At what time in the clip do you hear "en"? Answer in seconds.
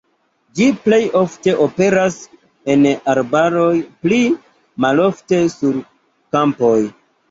2.77-2.89